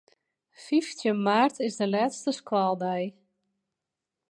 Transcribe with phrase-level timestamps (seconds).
[0.63, 3.03] Fyftjin maart is de lêste skoaldei.